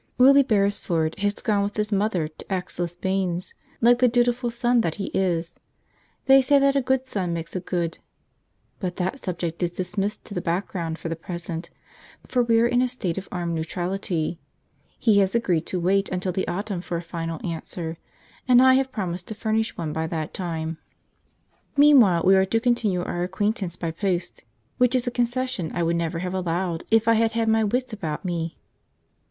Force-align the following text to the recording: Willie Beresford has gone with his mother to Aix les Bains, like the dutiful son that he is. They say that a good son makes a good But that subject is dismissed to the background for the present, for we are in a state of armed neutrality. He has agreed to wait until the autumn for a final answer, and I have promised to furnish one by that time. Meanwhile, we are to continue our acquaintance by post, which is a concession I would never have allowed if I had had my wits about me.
Willie 0.17 0.41
Beresford 0.41 1.13
has 1.19 1.35
gone 1.43 1.61
with 1.61 1.77
his 1.77 1.91
mother 1.91 2.27
to 2.27 2.45
Aix 2.51 2.79
les 2.79 2.95
Bains, 2.95 3.53
like 3.81 3.99
the 3.99 4.07
dutiful 4.07 4.49
son 4.49 4.81
that 4.81 4.95
he 4.95 5.11
is. 5.13 5.53
They 6.25 6.41
say 6.41 6.57
that 6.57 6.75
a 6.75 6.81
good 6.81 7.05
son 7.05 7.33
makes 7.33 7.55
a 7.55 7.59
good 7.59 7.99
But 8.79 8.95
that 8.95 9.19
subject 9.23 9.61
is 9.61 9.69
dismissed 9.69 10.25
to 10.25 10.33
the 10.33 10.41
background 10.41 10.97
for 10.97 11.07
the 11.07 11.15
present, 11.15 11.69
for 12.27 12.41
we 12.41 12.59
are 12.61 12.65
in 12.65 12.81
a 12.81 12.87
state 12.87 13.19
of 13.19 13.29
armed 13.31 13.53
neutrality. 13.53 14.39
He 14.97 15.19
has 15.19 15.35
agreed 15.35 15.67
to 15.67 15.79
wait 15.79 16.09
until 16.09 16.31
the 16.31 16.47
autumn 16.47 16.81
for 16.81 16.97
a 16.97 17.03
final 17.03 17.39
answer, 17.45 17.99
and 18.47 18.59
I 18.59 18.73
have 18.73 18.91
promised 18.91 19.27
to 19.27 19.35
furnish 19.35 19.77
one 19.77 19.93
by 19.93 20.07
that 20.07 20.33
time. 20.33 20.79
Meanwhile, 21.77 22.23
we 22.25 22.35
are 22.35 22.45
to 22.45 22.59
continue 22.59 23.03
our 23.03 23.21
acquaintance 23.21 23.75
by 23.75 23.91
post, 23.91 24.45
which 24.79 24.95
is 24.95 25.05
a 25.05 25.11
concession 25.11 25.71
I 25.75 25.83
would 25.83 25.95
never 25.95 26.17
have 26.17 26.33
allowed 26.33 26.85
if 26.89 27.07
I 27.07 27.13
had 27.13 27.33
had 27.33 27.47
my 27.47 27.63
wits 27.63 27.93
about 27.93 28.25
me. 28.25 28.57